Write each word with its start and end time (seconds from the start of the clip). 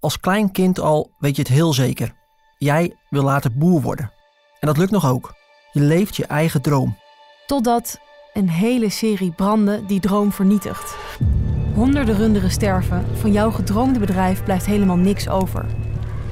Als 0.00 0.20
klein 0.20 0.52
kind 0.52 0.80
al 0.80 1.10
weet 1.18 1.36
je 1.36 1.42
het 1.42 1.50
heel 1.50 1.72
zeker. 1.72 2.14
Jij 2.58 2.96
wil 3.10 3.22
later 3.22 3.52
boer 3.52 3.80
worden. 3.80 4.12
En 4.60 4.66
dat 4.66 4.76
lukt 4.76 4.90
nog 4.90 5.06
ook. 5.06 5.34
Je 5.72 5.80
leeft 5.80 6.16
je 6.16 6.26
eigen 6.26 6.62
droom. 6.62 6.96
Totdat 7.46 8.00
een 8.32 8.48
hele 8.48 8.88
serie 8.88 9.32
branden 9.32 9.86
die 9.86 10.00
droom 10.00 10.32
vernietigt. 10.32 10.96
Honderden 11.74 12.16
runderen 12.16 12.50
sterven, 12.50 13.06
van 13.14 13.32
jouw 13.32 13.50
gedroomde 13.50 13.98
bedrijf 13.98 14.44
blijft 14.44 14.66
helemaal 14.66 14.96
niks 14.96 15.28
over. 15.28 15.66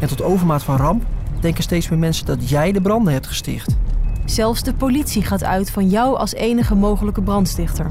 En 0.00 0.08
tot 0.08 0.22
overmaat 0.22 0.62
van 0.62 0.76
ramp 0.76 1.04
denken 1.40 1.62
steeds 1.62 1.88
meer 1.88 1.98
mensen 1.98 2.26
dat 2.26 2.48
jij 2.48 2.72
de 2.72 2.80
branden 2.80 3.12
hebt 3.12 3.26
gesticht. 3.26 3.76
Zelfs 4.24 4.62
de 4.62 4.74
politie 4.74 5.22
gaat 5.22 5.44
uit 5.44 5.70
van 5.70 5.88
jou 5.88 6.16
als 6.16 6.34
enige 6.34 6.74
mogelijke 6.74 7.22
brandstichter. 7.22 7.90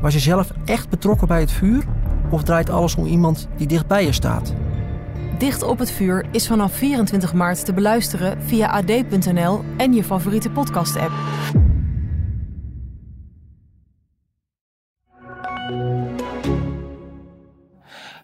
Was 0.00 0.12
je 0.12 0.20
zelf 0.20 0.50
echt 0.64 0.88
betrokken 0.88 1.28
bij 1.28 1.40
het 1.40 1.52
vuur? 1.52 1.84
Of 2.30 2.42
draait 2.42 2.70
alles 2.70 2.94
om 2.94 3.06
iemand 3.06 3.48
die 3.56 3.66
dichtbij 3.66 4.04
je 4.04 4.12
staat? 4.12 4.54
Dicht 5.44 5.62
op 5.62 5.78
het 5.78 5.90
vuur 5.90 6.26
is 6.30 6.46
vanaf 6.46 6.72
24 6.72 7.34
maart 7.34 7.64
te 7.64 7.72
beluisteren 7.72 8.42
via 8.42 8.68
ad.nl 8.68 9.60
en 9.76 9.92
je 9.92 10.04
favoriete 10.04 10.50
podcast-app. 10.50 11.12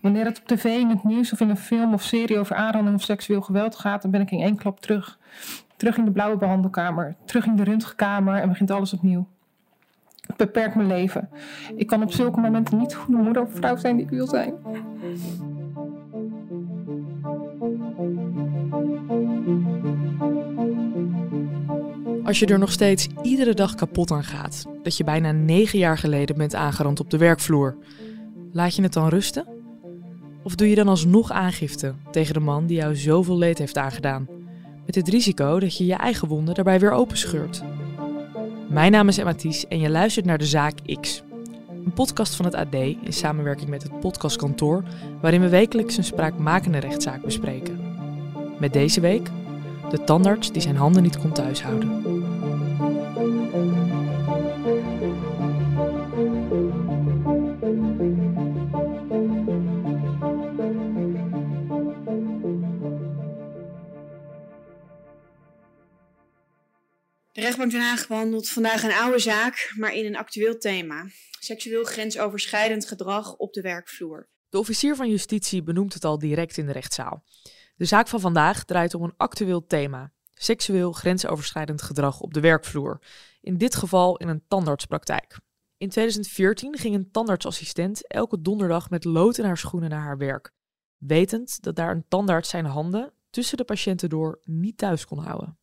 Wanneer 0.01 0.25
het 0.25 0.39
op 0.41 0.47
tv, 0.47 0.65
in 0.65 0.89
het 0.89 1.05
nieuws 1.05 1.33
of 1.33 1.41
in 1.41 1.49
een 1.49 1.57
film 1.57 1.95
of 1.95 2.03
serie 2.03 2.39
over 2.39 2.57
aanranding 2.57 2.97
of 2.97 3.03
seksueel 3.03 3.41
geweld 3.43 3.77
gaat, 3.77 4.03
dan 4.03 4.11
ben 4.11 4.21
ik 4.21 4.31
in 4.31 4.41
één 4.41 4.57
klap 4.57 4.81
terug. 4.81 5.19
Terug 5.77 5.97
in 5.97 6.05
de 6.05 6.11
blauwe 6.11 6.37
behandelkamer, 6.37 7.15
terug 7.25 7.47
in 7.47 7.57
de 7.57 7.65
röntgenkamer 7.65 8.35
en 8.35 8.49
begint 8.49 8.71
alles 8.71 8.93
opnieuw. 8.93 9.27
Het 10.27 10.37
beperkt 10.37 10.75
mijn 10.75 10.89
leven. 10.89 11.29
Ik 11.77 11.87
kan 11.87 12.03
op 12.03 12.13
zulke 12.13 12.41
momenten 12.41 12.79
niet 12.79 12.91
de 12.91 12.97
goede 12.97 13.23
moeder 13.23 13.43
of 13.43 13.55
vrouw 13.55 13.77
zijn 13.77 13.97
die 13.97 14.05
ik 14.05 14.11
wil 14.11 14.27
zijn. 14.27 14.55
Als 22.31 22.39
je 22.39 22.47
er 22.47 22.59
nog 22.59 22.73
steeds 22.73 23.09
iedere 23.23 23.55
dag 23.55 23.75
kapot 23.75 24.11
aan 24.11 24.25
gaat, 24.25 24.67
dat 24.83 24.97
je 24.97 25.05
bijna 25.05 25.33
negen 25.33 25.79
jaar 25.79 25.99
geleden 25.99 26.37
bent 26.37 26.55
aangerand 26.55 27.01
op 27.01 27.11
de 27.11 27.17
werkvloer, 27.17 27.77
laat 28.53 28.75
je 28.75 28.83
het 28.83 28.93
dan 28.93 29.09
rusten? 29.09 29.47
Of 30.43 30.55
doe 30.55 30.69
je 30.69 30.75
dan 30.75 30.89
alsnog 30.89 31.31
aangifte 31.31 31.95
tegen 32.11 32.35
de 32.35 32.41
man 32.41 32.67
die 32.67 32.77
jou 32.77 32.97
zoveel 32.97 33.39
leed 33.39 33.59
heeft 33.59 33.77
aangedaan? 33.77 34.29
Met 34.87 34.95
het 34.95 35.09
risico 35.09 35.61
dat 35.61 35.77
je 35.77 35.87
je 35.87 35.95
eigen 35.95 36.29
wonden 36.29 36.55
daarbij 36.55 36.81
weer 36.81 36.93
openscheurt. 36.93 37.63
Mijn 38.69 38.93
naam 38.93 39.09
is 39.09 39.19
Emma 39.19 39.35
Thies 39.35 39.67
en 39.67 39.79
je 39.79 39.91
luistert 39.91 40.27
naar 40.27 40.39
De 40.39 40.47
Zaak 40.47 40.75
X. 41.01 41.23
Een 41.85 41.93
podcast 41.93 42.35
van 42.35 42.45
het 42.45 42.55
AD 42.55 42.75
in 42.75 43.13
samenwerking 43.13 43.71
met 43.71 43.83
het 43.83 44.01
podcastkantoor... 44.01 44.83
waarin 45.21 45.41
we 45.41 45.49
wekelijks 45.49 45.97
een 45.97 46.05
spraakmakende 46.05 46.79
rechtszaak 46.79 47.23
bespreken. 47.23 47.81
Met 48.59 48.73
deze 48.73 49.01
week 49.01 49.31
de 49.91 50.05
tandarts 50.05 50.53
die 50.53 50.63
zijn 50.63 50.77
handen 50.77 51.03
niet 51.03 51.19
kon 51.19 51.33
thuishouden. 51.33 52.20
De 67.33 67.41
rechtbank 67.41 67.71
Den 67.71 67.81
Haag 67.81 68.07
behandelt 68.07 68.49
vandaag 68.49 68.83
een 68.83 68.93
oude 68.93 69.19
zaak, 69.19 69.73
maar 69.77 69.95
in 69.95 70.07
een 70.07 70.17
actueel 70.17 70.59
thema. 70.59 71.07
Seksueel 71.39 71.85
grensoverschrijdend 71.85 72.87
gedrag 72.87 73.37
op 73.37 73.53
de 73.53 73.61
werkvloer. 73.61 74.29
De 74.49 74.59
officier 74.59 74.97
van 74.97 75.11
justitie 75.11 75.63
benoemt 75.63 75.95
het 75.95 76.05
al 76.05 76.19
direct 76.19 76.57
in 76.57 76.67
de 76.67 76.73
rechtszaal. 76.73 77.25
De 77.77 77.85
zaak 77.85 78.09
van 78.09 78.21
vandaag 78.21 78.65
draait 78.65 78.95
om 78.95 79.03
een 79.03 79.15
actueel 79.17 79.67
thema: 79.67 80.13
seksueel 80.35 80.93
grensoverschrijdend 80.93 81.83
gedrag 81.83 82.21
op 82.21 82.35
de 82.35 82.41
werkvloer. 82.41 83.01
In 83.41 83.59
dit 83.59 83.75
geval 83.75 84.17
in 84.17 84.29
een 84.29 84.45
tandartspraktijk. 84.49 85.39
In 85.77 85.89
2014 85.89 86.79
ging 86.79 86.95
een 86.95 87.11
tandartsassistent 87.11 88.07
elke 88.07 88.41
donderdag 88.41 88.91
met 88.91 89.05
lood 89.05 89.39
in 89.39 89.45
haar 89.45 89.59
schoenen 89.59 89.91
naar 89.91 90.03
haar 90.03 90.19
werk, 90.19 90.53
wetend 90.97 91.63
dat 91.63 91.77
daar 91.77 91.91
een 91.91 92.05
tandarts 92.09 92.49
zijn 92.49 92.65
handen 92.65 93.13
tussen 93.31 93.57
de 93.57 93.65
patiënten 93.65 94.09
door 94.09 94.41
niet 94.45 94.79
thuis 94.79 95.07
kon 95.07 95.19
houden. 95.19 95.60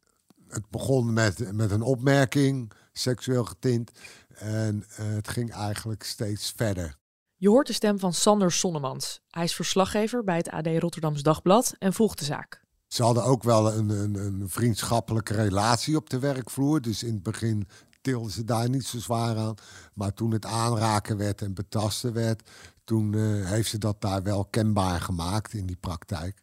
Het 0.50 0.70
begon 0.70 1.14
met, 1.14 1.52
met 1.54 1.72
een 1.72 1.82
opmerking, 1.82 2.72
seksueel 2.94 3.46
getint, 3.46 3.92
en 4.28 4.86
uh, 4.90 5.06
het 5.16 5.28
ging 5.28 5.54
eigenlijk 5.54 6.04
steeds 6.04 6.54
verder. 6.56 6.98
Je 7.36 7.50
hoort 7.50 7.68
de 7.68 7.74
stem 7.74 8.00
van 8.00 8.14
Sander 8.14 8.52
Sonnemans. 8.52 9.22
Hij 9.30 9.44
is 9.44 9.56
verslaggever 9.56 10.24
bij 10.24 10.38
het 10.38 10.50
AD 10.50 10.68
Rotterdams 10.68 11.22
Dagblad 11.22 11.76
en 11.80 11.94
volgt 11.94 12.20
de 12.20 12.26
zaak. 12.26 12.66
Ze 12.88 13.04
hadden 13.04 13.24
ook 13.24 13.44
wel 13.44 13.74
een, 13.74 13.90
een, 13.90 14.16
een 14.16 14.50
vriendschappelijke 14.50 15.34
relatie 15.34 15.96
op 15.96 16.10
de 16.10 16.20
werkvloer. 16.20 16.82
Dus 16.82 17.04
in 17.04 17.14
het 17.14 17.24
begin 17.24 17.68
tilden 18.02 18.32
ze 18.32 18.44
daar 18.44 18.70
niet 18.70 18.86
zo 18.86 19.00
zwaar 19.00 19.38
aan. 19.38 19.56
Maar 19.94 20.14
toen 20.14 20.32
het 20.32 20.46
aanraken 20.46 21.18
werd 21.18 21.42
en 21.42 21.54
betasten 21.54 22.14
werd, 22.14 22.50
toen 22.84 23.14
uh, 23.14 23.50
heeft 23.50 23.70
ze 23.70 23.78
dat 23.78 24.02
daar 24.02 24.24
wel 24.24 24.46
kenbaar 24.46 25.02
gemaakt 25.02 25.54
in 25.54 25.66
die 25.66 25.78
praktijk. 25.80 26.42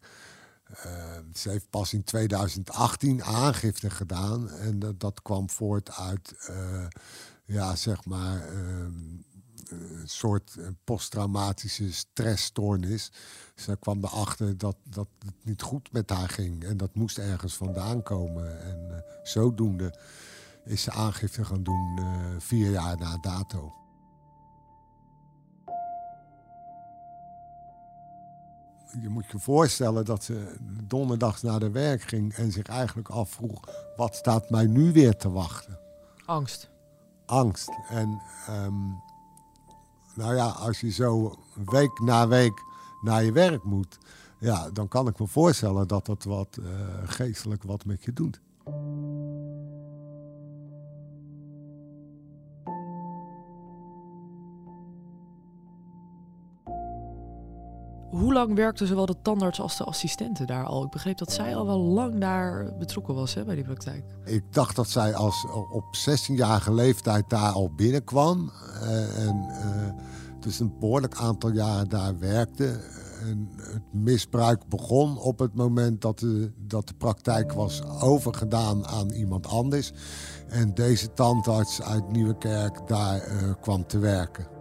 Uh, 0.87 0.93
ze 1.35 1.51
heeft 1.51 1.71
pas 1.71 1.93
in 1.93 2.05
2018 2.05 3.25
aangifte 3.25 3.91
gedaan. 3.91 4.51
En 4.51 4.81
dat, 4.99 5.23
kwam 5.23 5.51
voort 5.51 5.91
uit, 5.91 6.35
uh, 6.51 6.87
ja, 7.45 7.77
zeg 7.77 8.05
maar, 8.05 8.49
een 8.49 9.25
soort 10.05 10.57
posttraumatische 10.85 11.93
stressstoornis. 11.93 13.13
Ze 13.55 13.77
kwam 13.81 14.05
erachter 14.05 14.59
dat, 14.59 14.77
dat 14.83 15.09
het 15.19 15.35
niet 15.45 15.63
goed 15.63 15.93
met 15.93 16.11
haar 16.11 16.29
ging. 16.29 16.65
En 16.65 16.77
dat 16.77 16.95
moest 16.95 17.19
ergens 17.19 17.55
vandaan 17.55 18.03
komen. 18.03 18.63
En 18.63 19.05
zodoende 19.23 19.95
is 20.65 20.83
ze 20.83 20.91
aangifte 20.91 21.45
gaan 21.45 21.63
doen 21.63 22.01
vier 22.39 22.71
jaar 22.71 22.99
na 22.99 23.19
dato. 23.19 23.84
Je 29.03 29.09
moet 29.09 29.31
je 29.31 29.39
voorstellen 29.39 30.05
dat 30.05 30.25
ze 30.25 30.57
donderdags 30.83 31.43
naar 31.43 31.61
de 31.61 31.71
werk 31.71 32.03
ging 32.03 32.35
en 32.35 32.53
zich 32.53 32.67
eigenlijk 32.67 33.09
afvroeg: 33.09 33.61
wat 33.97 34.15
staat 34.15 34.51
mij 34.51 34.67
nu 34.67 34.93
weer 34.93 35.17
te 35.17 35.31
wachten? 35.31 35.79
Angst. 36.25 36.71
Angst. 37.27 37.71
En 37.89 38.23
um, 38.51 39.03
nou 40.15 40.35
ja, 40.35 40.47
als 40.47 40.81
je 40.81 40.91
zo 40.91 41.39
week 41.65 42.01
na 42.01 42.29
week 42.29 42.63
naar 43.03 43.25
je 43.25 43.33
werk 43.33 43.65
moet, 43.65 43.99
ja, 44.39 44.71
dan 44.71 44.89
kan 44.89 45.09
ik 45.09 45.19
me 45.19 45.27
voorstellen 45.27 45.89
dat 45.89 46.07
dat 46.07 46.25
wat 46.25 46.59
uh, 46.61 46.67
geestelijk 47.05 47.63
wat 47.63 47.85
met 47.85 48.05
je 48.05 48.13
doet. 48.13 48.41
Hoe 58.15 58.33
lang 58.33 58.55
werkten 58.55 58.87
zowel 58.87 59.07
de 59.07 59.17
tandarts 59.23 59.61
als 59.61 59.77
de 59.77 59.85
assistenten 59.85 60.47
daar 60.47 60.65
al? 60.65 60.85
Ik 60.85 60.91
begreep 60.91 61.19
dat 61.19 61.33
zij 61.33 61.57
al 61.57 61.67
wel 61.67 61.79
lang 61.79 62.21
daar 62.21 62.77
betrokken 62.79 63.15
was 63.15 63.35
hè, 63.35 63.45
bij 63.45 63.55
die 63.55 63.65
praktijk. 63.65 64.05
Ik 64.25 64.43
dacht 64.51 64.77
dat 64.77 64.89
zij 64.89 65.15
als 65.15 65.47
op 65.73 65.85
16-jarige 65.85 66.75
leeftijd 66.75 67.31
daar 67.31 67.53
al 67.53 67.71
binnenkwam. 67.77 68.51
Uh, 68.83 69.27
en 69.27 69.47
uh, 69.49 70.03
dus 70.41 70.61
een 70.61 70.79
behoorlijk 70.81 71.15
aantal 71.15 71.51
jaren 71.51 71.89
daar 71.89 72.19
werkte. 72.19 72.81
En 73.23 73.51
het 73.57 73.83
misbruik 73.93 74.69
begon 74.69 75.19
op 75.19 75.39
het 75.39 75.55
moment 75.55 76.01
dat 76.01 76.19
de, 76.19 76.53
dat 76.57 76.89
de 76.89 76.95
praktijk 76.95 77.53
was 77.53 77.83
overgedaan 78.01 78.87
aan 78.87 79.11
iemand 79.11 79.47
anders. 79.47 79.93
En 80.49 80.75
deze 80.75 81.13
tandarts 81.13 81.83
uit 81.83 82.13
Nieuwekerk 82.13 82.87
daar 82.87 83.29
uh, 83.29 83.53
kwam 83.61 83.87
te 83.87 83.99
werken. 83.99 84.54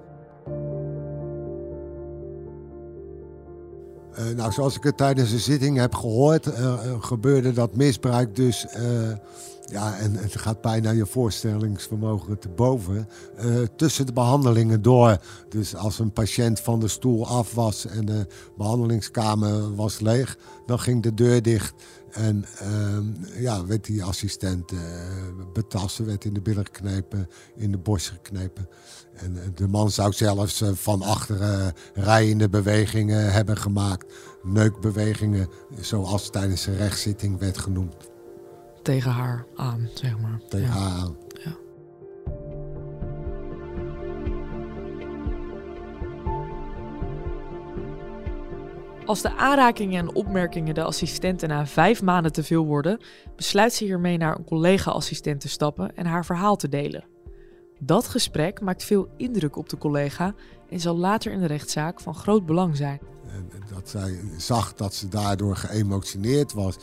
Nou, 4.35 4.51
zoals 4.51 4.75
ik 4.75 4.83
het 4.83 4.97
tijdens 4.97 5.29
de 5.29 5.39
zitting 5.39 5.77
heb 5.77 5.95
gehoord, 5.95 6.47
uh, 6.47 6.73
gebeurde 6.99 7.53
dat 7.53 7.75
misbruik 7.75 8.35
dus. 8.35 8.65
ja, 9.65 9.97
en 9.97 10.15
het 10.15 10.39
gaat 10.39 10.61
bijna 10.61 10.91
je 10.91 11.05
voorstellingsvermogen 11.05 12.39
te 12.39 12.49
boven. 12.49 13.09
tussen 13.75 14.05
de 14.05 14.13
behandelingen 14.13 14.81
door. 14.81 15.17
Dus 15.49 15.75
als 15.75 15.99
een 15.99 16.11
patiënt 16.11 16.59
van 16.59 16.79
de 16.79 16.87
stoel 16.87 17.27
af 17.27 17.53
was 17.53 17.85
en 17.85 18.05
de 18.05 18.27
behandelingskamer 18.57 19.75
was 19.75 19.99
leeg, 19.99 20.37
dan 20.65 20.79
ging 20.79 21.03
de 21.03 21.13
deur 21.13 21.41
dicht. 21.41 21.73
En 22.13 22.45
uh, 22.63 23.41
ja, 23.41 23.65
werd 23.65 23.85
die 23.85 24.03
assistent 24.03 24.71
uh, 24.71 24.79
betassen, 25.53 26.05
werd 26.05 26.25
in 26.25 26.33
de 26.33 26.41
billen 26.41 26.65
geknepen, 26.65 27.29
in 27.55 27.71
de 27.71 27.77
borst 27.77 28.09
geknepen. 28.09 28.69
En 29.13 29.35
uh, 29.35 29.41
de 29.55 29.67
man 29.67 29.91
zou 29.91 30.13
zelfs 30.13 30.61
uh, 30.61 30.69
van 30.73 31.01
achteren 31.01 31.73
rijende 31.93 32.49
bewegingen 32.49 33.31
hebben 33.31 33.57
gemaakt. 33.57 34.13
Neukbewegingen, 34.43 35.49
zoals 35.79 36.29
tijdens 36.29 36.65
de 36.65 36.75
rechtszitting 36.75 37.39
werd 37.39 37.57
genoemd. 37.57 37.95
Tegen 38.81 39.11
haar 39.11 39.45
aan, 39.55 39.89
zeg 39.93 40.19
maar. 40.19 40.41
Tegen 40.49 40.67
ja. 40.67 40.73
haar 40.73 40.99
aan. 40.99 41.15
Als 49.05 49.21
de 49.21 49.35
aanrakingen 49.35 49.99
en 49.99 50.15
opmerkingen 50.15 50.73
de 50.73 50.83
assistenten 50.83 51.49
na 51.49 51.65
vijf 51.65 52.01
maanden 52.01 52.31
te 52.31 52.43
veel 52.43 52.65
worden, 52.65 52.99
besluit 53.35 53.73
ze 53.73 53.83
hiermee 53.83 54.17
naar 54.17 54.37
een 54.37 54.45
collega-assistent 54.45 55.41
te 55.41 55.49
stappen 55.49 55.95
en 55.95 56.05
haar 56.05 56.25
verhaal 56.25 56.55
te 56.55 56.69
delen. 56.69 57.05
Dat 57.79 58.07
gesprek 58.07 58.61
maakt 58.61 58.83
veel 58.83 59.07
indruk 59.17 59.55
op 59.55 59.69
de 59.69 59.77
collega 59.77 60.35
en 60.69 60.79
zal 60.79 60.97
later 60.97 61.31
in 61.31 61.39
de 61.39 61.45
rechtszaak 61.45 61.99
van 61.99 62.15
groot 62.15 62.45
belang 62.45 62.77
zijn. 62.77 62.99
En 63.27 63.49
dat 63.73 63.89
zij 63.89 64.19
zag 64.37 64.73
dat 64.73 64.93
ze 64.93 65.07
daardoor 65.07 65.55
geëmotioneerd 65.55 66.53
was. 66.53 66.75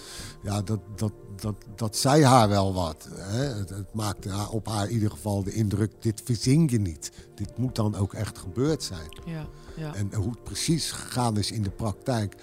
Ja, 0.42 0.62
dat, 0.62 0.80
dat, 0.96 1.12
dat, 1.40 1.54
dat 1.76 1.96
zei 1.96 2.24
haar 2.24 2.48
wel 2.48 2.74
wat. 2.74 3.08
Hè? 3.12 3.44
Het, 3.44 3.68
het, 3.68 3.94
maakte 3.94 4.28
haar, 4.28 4.48
op 4.48 4.66
haar 4.66 4.88
in 4.88 4.92
ieder 4.92 5.10
geval 5.10 5.42
de 5.42 5.52
indruk, 5.52 6.02
dit 6.02 6.20
verzin 6.24 6.68
je 6.68 6.80
niet. 6.80 7.12
Dit 7.34 7.58
moet 7.58 7.74
dan 7.74 7.94
ook 7.94 8.14
echt 8.14 8.38
gebeurd 8.38 8.82
zijn. 8.82 9.20
Ja, 9.24 9.46
ja. 9.76 9.94
En 9.94 10.14
hoe 10.14 10.30
het 10.30 10.42
precies 10.42 10.90
gegaan 10.90 11.38
is 11.38 11.50
in 11.50 11.62
de 11.62 11.70
praktijk, 11.70 12.36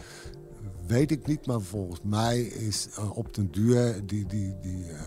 weet 0.87 1.11
ik 1.11 1.27
niet. 1.27 1.45
Maar 1.45 1.61
volgens 1.61 1.99
mij 2.03 2.41
is 2.41 2.87
uh, 2.87 3.17
op 3.17 3.33
den 3.33 3.51
duur 3.51 4.05
die, 4.05 4.25
die, 4.25 4.59
die 4.59 4.85
uh, 4.85 4.99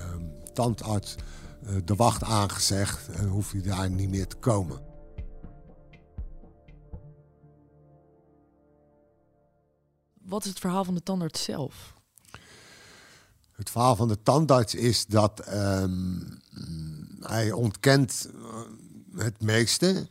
tandarts 0.52 1.14
uh, 1.62 1.76
de 1.84 1.94
wacht 1.94 2.22
aangezegd 2.22 3.08
en 3.08 3.28
hoef 3.28 3.52
je 3.52 3.60
daar 3.60 3.90
niet 3.90 4.10
meer 4.10 4.26
te 4.26 4.36
komen. 4.36 4.88
Wat 10.22 10.44
is 10.44 10.50
het 10.50 10.58
verhaal 10.58 10.84
van 10.84 10.94
de 10.94 11.02
tandarts 11.02 11.44
zelf? 11.44 11.99
Het 13.60 13.70
verhaal 13.70 13.96
van 13.96 14.08
de 14.08 14.22
tandarts 14.22 14.74
is 14.74 15.06
dat 15.06 15.42
um, 15.54 16.38
hij 17.20 17.52
ontkent 17.52 18.28
het 19.16 19.42
meeste. 19.42 20.08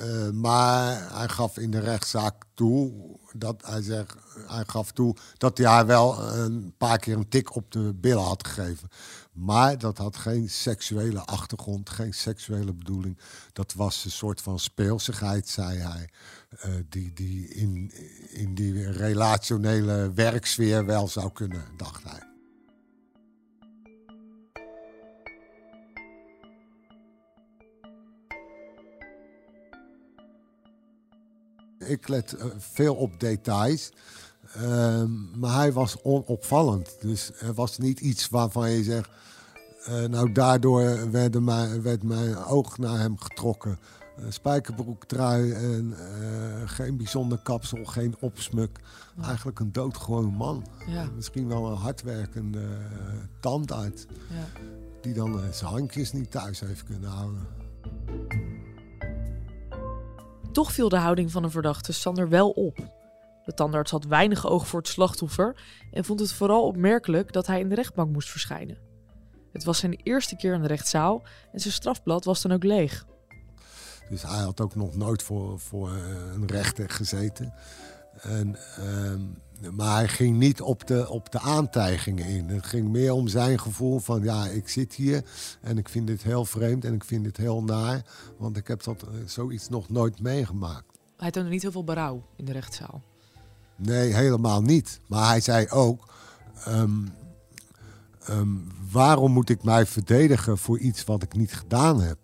Uh, 0.00 0.30
maar 0.30 1.12
hij 1.16 1.28
gaf 1.28 1.58
in 1.58 1.70
de 1.70 1.78
rechtszaak 1.78 2.44
toe 2.54 2.92
dat 3.32 3.62
hij, 3.66 3.82
zegt, 3.82 4.14
hij 4.46 4.64
gaf 4.66 4.92
toe 4.92 5.16
dat 5.36 5.58
hij 5.58 5.66
haar 5.66 5.86
wel 5.86 6.22
een 6.34 6.74
paar 6.78 6.98
keer 6.98 7.16
een 7.16 7.28
tik 7.28 7.54
op 7.54 7.72
de 7.72 7.94
billen 7.94 8.22
had 8.22 8.46
gegeven. 8.46 8.88
Maar 9.32 9.78
dat 9.78 9.98
had 9.98 10.16
geen 10.16 10.50
seksuele 10.50 11.20
achtergrond, 11.20 11.90
geen 11.90 12.14
seksuele 12.14 12.72
bedoeling. 12.72 13.18
Dat 13.52 13.72
was 13.72 14.04
een 14.04 14.10
soort 14.10 14.40
van 14.40 14.58
speelsigheid, 14.58 15.48
zei 15.48 15.78
hij. 15.78 16.08
Die, 16.88 17.12
die 17.12 17.48
in, 17.48 17.92
in 18.28 18.54
die 18.54 18.90
relationele 18.90 20.12
werksfeer 20.14 20.86
wel 20.86 21.08
zou 21.08 21.32
kunnen, 21.32 21.64
dacht 21.76 22.02
hij. 22.02 22.27
Ik 31.88 32.08
let 32.08 32.34
uh, 32.38 32.44
veel 32.58 32.94
op 32.94 33.20
details. 33.20 33.92
Uh, 34.56 35.04
maar 35.36 35.54
hij 35.54 35.72
was 35.72 36.02
onopvallend. 36.02 36.96
Dus 37.00 37.32
er 37.40 37.54
was 37.54 37.78
niet 37.78 38.00
iets 38.00 38.28
waarvan 38.28 38.70
je 38.70 38.82
zegt. 38.82 39.10
Uh, 39.88 40.04
nou, 40.04 40.32
daardoor 40.32 41.10
werd 41.10 41.40
mijn, 41.40 41.82
werd 41.82 42.02
mijn 42.02 42.36
oog 42.36 42.78
naar 42.78 42.98
hem 42.98 43.18
getrokken. 43.18 43.78
Uh, 44.18 44.24
spijkerbroek, 44.28 45.04
trui 45.04 45.52
en 45.52 45.94
uh, 45.98 46.68
geen 46.68 46.96
bijzonder 46.96 47.38
kapsel, 47.38 47.84
geen 47.84 48.16
opsmuk. 48.20 48.78
Ja. 49.16 49.22
Eigenlijk 49.22 49.58
een 49.58 49.72
doodgewoon 49.72 50.34
man. 50.34 50.66
Ja. 50.86 51.08
Misschien 51.16 51.48
wel 51.48 51.66
een 51.66 51.76
hardwerkende 51.76 52.66
tandarts. 53.40 54.06
Ja. 54.28 54.60
Die 55.00 55.14
dan 55.14 55.40
zijn 55.52 55.70
handjes 55.70 56.12
niet 56.12 56.30
thuis 56.30 56.60
heeft 56.60 56.84
kunnen 56.84 57.10
houden. 57.10 57.46
Toch 60.58 60.72
viel 60.72 60.88
de 60.88 60.96
houding 60.96 61.30
van 61.30 61.42
de 61.42 61.50
verdachte 61.50 61.92
Sander 61.92 62.28
wel 62.28 62.50
op. 62.50 62.76
De 63.44 63.54
tandarts 63.54 63.90
had 63.90 64.04
weinig 64.04 64.46
oog 64.46 64.68
voor 64.68 64.78
het 64.78 64.88
slachtoffer 64.88 65.60
en 65.90 66.04
vond 66.04 66.20
het 66.20 66.32
vooral 66.32 66.66
opmerkelijk 66.66 67.32
dat 67.32 67.46
hij 67.46 67.60
in 67.60 67.68
de 67.68 67.74
rechtbank 67.74 68.12
moest 68.12 68.30
verschijnen. 68.30 68.78
Het 69.52 69.64
was 69.64 69.78
zijn 69.78 70.00
eerste 70.02 70.36
keer 70.36 70.54
in 70.54 70.62
de 70.62 70.66
rechtszaal 70.66 71.22
en 71.52 71.60
zijn 71.60 71.72
strafblad 71.74 72.24
was 72.24 72.42
dan 72.42 72.52
ook 72.52 72.64
leeg. 72.64 73.04
Dus 74.08 74.22
hij 74.22 74.42
had 74.42 74.60
ook 74.60 74.74
nog 74.74 74.96
nooit 74.96 75.22
voor, 75.22 75.58
voor 75.60 75.90
een 76.34 76.46
rechter 76.46 76.90
gezeten. 76.90 77.54
En, 78.20 78.56
uh, 78.78 79.12
maar 79.76 79.96
hij 79.96 80.08
ging 80.08 80.36
niet 80.36 80.60
op 80.60 80.86
de, 80.86 81.08
op 81.08 81.32
de 81.32 81.40
aantijgingen 81.40 82.26
in. 82.26 82.48
Het 82.48 82.66
ging 82.66 82.88
meer 82.88 83.12
om 83.12 83.28
zijn 83.28 83.58
gevoel 83.58 83.98
van 83.98 84.22
ja, 84.22 84.46
ik 84.46 84.68
zit 84.68 84.94
hier 84.94 85.24
en 85.60 85.78
ik 85.78 85.88
vind 85.88 86.06
dit 86.06 86.22
heel 86.22 86.44
vreemd 86.44 86.84
en 86.84 86.94
ik 86.94 87.04
vind 87.04 87.24
dit 87.24 87.36
heel 87.36 87.62
naar. 87.62 88.04
Want 88.36 88.56
ik 88.56 88.68
heb 88.68 88.82
dat, 88.82 89.04
zoiets 89.24 89.68
nog 89.68 89.88
nooit 89.88 90.20
meegemaakt. 90.20 90.98
Hij 91.16 91.30
toonde 91.30 91.50
niet 91.50 91.62
heel 91.62 91.72
veel 91.72 91.84
berouw 91.84 92.22
in 92.36 92.44
de 92.44 92.52
rechtszaal. 92.52 93.02
Nee, 93.76 94.14
helemaal 94.14 94.62
niet. 94.62 95.00
Maar 95.06 95.28
hij 95.28 95.40
zei 95.40 95.68
ook... 95.68 96.14
Um, 96.68 97.08
um, 98.30 98.66
waarom 98.90 99.32
moet 99.32 99.50
ik 99.50 99.62
mij 99.62 99.86
verdedigen 99.86 100.58
voor 100.58 100.78
iets 100.78 101.04
wat 101.04 101.22
ik 101.22 101.34
niet 101.34 101.52
gedaan 101.52 102.00
heb? 102.00 102.18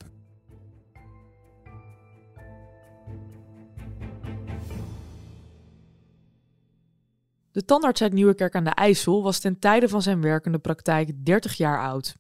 De 7.55 7.65
tandarts 7.65 8.03
uit 8.03 8.13
Nieuwekerk 8.13 8.55
aan 8.55 8.65
de 8.65 8.71
IJssel 8.71 9.23
was 9.23 9.39
ten 9.39 9.59
tijde 9.59 9.89
van 9.89 10.03
zijn 10.03 10.21
werkende 10.21 10.59
praktijk 10.59 11.25
30 11.25 11.55
jaar 11.55 11.87
oud. 11.87 12.17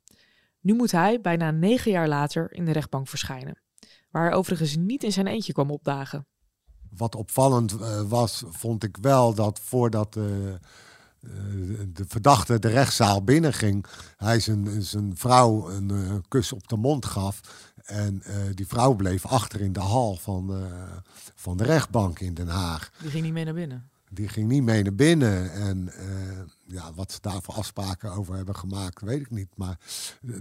Nu 0.61 0.75
moet 0.75 0.91
hij, 0.91 1.21
bijna 1.21 1.51
negen 1.51 1.91
jaar 1.91 2.09
later, 2.09 2.53
in 2.53 2.65
de 2.65 2.73
rechtbank 2.73 3.09
verschijnen. 3.09 3.63
Waar 4.11 4.25
hij 4.25 4.35
overigens 4.35 4.77
niet 4.77 5.03
in 5.03 5.13
zijn 5.13 5.27
eentje 5.27 5.53
kwam 5.53 5.71
opdagen. 5.71 6.27
Wat 6.97 7.15
opvallend 7.15 7.73
uh, 7.73 8.03
was, 8.03 8.45
vond 8.49 8.85
ik 8.85 8.97
wel 9.01 9.35
dat 9.35 9.61
voordat 9.61 10.17
uh, 10.17 10.25
de 11.93 12.05
verdachte 12.09 12.59
de 12.59 12.69
rechtszaal 12.69 13.25
binnenging, 13.25 13.87
hij 14.17 14.41
zijn, 14.41 14.83
zijn 14.83 15.17
vrouw 15.17 15.71
een 15.71 16.23
kus 16.29 16.53
op 16.53 16.69
de 16.69 16.77
mond 16.77 17.07
gaf. 17.07 17.41
En 17.85 18.23
die 18.55 18.67
vrouw 18.67 18.95
bleef 18.95 19.27
achter 19.27 19.61
in 19.61 19.73
de 19.73 19.81
hal 19.81 20.17
van, 20.17 20.69
van 21.35 21.57
de 21.57 21.65
rechtbank 21.65 22.19
in 22.19 22.35
Den 22.35 22.49
Haag. 22.49 22.91
Die 23.01 23.11
ging 23.11 23.25
niet 23.25 23.33
mee 23.33 23.45
naar 23.45 23.55
binnen? 23.55 23.93
Die 24.15 24.29
ging 24.29 24.49
niet 24.49 24.63
mee 24.63 24.83
naar 24.83 24.95
binnen. 24.95 25.53
En 25.53 25.93
ja, 26.67 26.93
wat 26.95 27.13
ze 27.13 27.19
daar 27.21 27.43
voor 27.43 27.55
afspraken 27.55 28.13
over 28.13 28.35
hebben 28.35 28.57
gemaakt, 28.57 29.01
weet 29.01 29.21
ik 29.21 29.31
niet. 29.31 29.57
Maar 29.57 29.79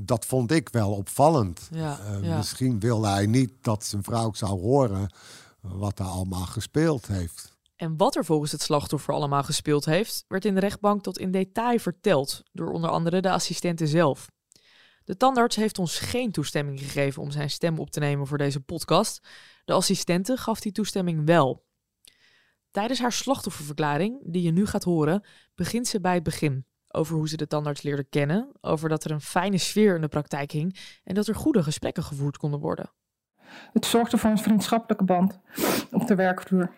dat 0.01 0.25
vond 0.25 0.51
ik 0.51 0.69
wel 0.69 0.91
opvallend. 0.91 1.67
Ja, 1.71 1.99
ja. 2.21 2.37
Misschien 2.37 2.79
wilde 2.79 3.07
hij 3.07 3.25
niet 3.25 3.51
dat 3.61 3.85
zijn 3.85 4.03
vrouw 4.03 4.33
zou 4.33 4.59
horen 4.59 5.13
wat 5.61 5.99
er 5.99 6.05
allemaal 6.05 6.45
gespeeld 6.45 7.07
heeft. 7.07 7.51
En 7.75 7.97
wat 7.97 8.15
er 8.15 8.25
volgens 8.25 8.51
het 8.51 8.61
slachtoffer 8.61 9.13
allemaal 9.13 9.43
gespeeld 9.43 9.85
heeft, 9.85 10.25
werd 10.27 10.45
in 10.45 10.53
de 10.53 10.59
rechtbank 10.59 11.03
tot 11.03 11.17
in 11.17 11.31
detail 11.31 11.79
verteld 11.79 12.43
door 12.51 12.71
onder 12.71 12.89
andere 12.89 13.21
de 13.21 13.31
assistenten 13.31 13.87
zelf. 13.87 14.31
De 15.03 15.17
tandarts 15.17 15.55
heeft 15.55 15.79
ons 15.79 15.99
geen 15.99 16.31
toestemming 16.31 16.79
gegeven 16.79 17.21
om 17.21 17.31
zijn 17.31 17.49
stem 17.49 17.79
op 17.79 17.89
te 17.89 17.99
nemen 17.99 18.27
voor 18.27 18.37
deze 18.37 18.59
podcast. 18.59 19.27
De 19.65 19.73
assistente 19.73 20.37
gaf 20.37 20.59
die 20.59 20.71
toestemming 20.71 21.25
wel. 21.25 21.65
Tijdens 22.73 22.99
haar 22.99 23.11
slachtofferverklaring, 23.11 24.19
die 24.23 24.41
je 24.41 24.51
nu 24.51 24.65
gaat 24.65 24.83
horen, 24.83 25.23
begint 25.55 25.87
ze 25.87 26.01
bij 26.01 26.13
het 26.13 26.23
begin. 26.23 26.65
Over 26.87 27.15
hoe 27.15 27.29
ze 27.29 27.37
de 27.37 27.47
tandarts 27.47 27.81
leerde 27.81 28.03
kennen, 28.03 28.51
over 28.61 28.89
dat 28.89 29.03
er 29.03 29.11
een 29.11 29.21
fijne 29.21 29.57
sfeer 29.57 29.95
in 29.95 30.01
de 30.01 30.07
praktijk 30.07 30.51
hing 30.51 30.79
en 31.03 31.15
dat 31.15 31.27
er 31.27 31.35
goede 31.35 31.63
gesprekken 31.63 32.03
gevoerd 32.03 32.37
konden 32.37 32.59
worden. 32.59 32.91
Het 33.73 33.85
zorgde 33.85 34.17
voor 34.17 34.29
een 34.29 34.37
vriendschappelijke 34.37 35.03
band 35.03 35.39
op 35.91 36.07
de 36.07 36.15
werkvloer. 36.15 36.71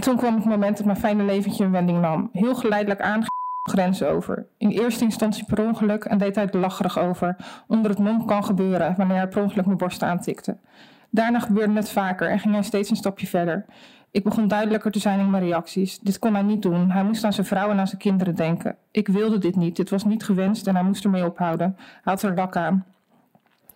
Toen 0.00 0.16
kwam 0.16 0.34
het 0.34 0.44
moment 0.44 0.76
dat 0.76 0.86
mijn 0.86 0.98
fijne 0.98 1.24
leventje 1.24 1.64
een 1.64 1.70
wending 1.70 2.00
nam. 2.00 2.28
Heel 2.32 2.54
geleidelijk 2.54 3.00
aan 3.00 3.24
grenzen 3.70 4.08
over. 4.08 4.46
In 4.58 4.70
eerste 4.70 5.04
instantie 5.04 5.44
per 5.44 5.64
ongeluk 5.64 6.04
en 6.04 6.18
deed 6.18 6.34
hij 6.34 6.44
het 6.44 6.54
lacherig 6.54 6.98
over. 6.98 7.36
Onder 7.66 7.90
het 7.90 8.00
mom 8.00 8.26
kan 8.26 8.44
gebeuren 8.44 8.94
wanneer 8.96 9.16
hij 9.16 9.28
per 9.28 9.42
ongeluk 9.42 9.66
mijn 9.66 9.78
borst 9.78 10.02
aantikte. 10.02 10.58
Daarna 11.10 11.40
gebeurde 11.40 11.74
het 11.74 11.90
vaker 11.90 12.28
en 12.28 12.38
ging 12.38 12.54
hij 12.54 12.62
steeds 12.62 12.90
een 12.90 12.96
stapje 12.96 13.26
verder. 13.26 13.66
Ik 14.12 14.24
begon 14.24 14.48
duidelijker 14.48 14.90
te 14.90 14.98
zijn 14.98 15.18
in 15.18 15.30
mijn 15.30 15.42
reacties. 15.42 15.98
Dit 15.98 16.18
kon 16.18 16.34
hij 16.34 16.42
niet 16.42 16.62
doen. 16.62 16.90
Hij 16.90 17.04
moest 17.04 17.24
aan 17.24 17.32
zijn 17.32 17.46
vrouw 17.46 17.70
en 17.70 17.78
aan 17.78 17.86
zijn 17.86 18.00
kinderen 18.00 18.34
denken. 18.34 18.76
Ik 18.90 19.08
wilde 19.08 19.38
dit 19.38 19.56
niet. 19.56 19.76
Dit 19.76 19.90
was 19.90 20.04
niet 20.04 20.24
gewenst 20.24 20.66
en 20.66 20.74
hij 20.74 20.84
moest 20.84 21.04
ermee 21.04 21.24
ophouden. 21.24 21.74
Hij 21.76 22.00
had 22.02 22.22
er 22.22 22.34
lak 22.34 22.56
aan. 22.56 22.84